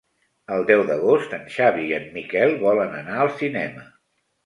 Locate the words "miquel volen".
2.17-2.99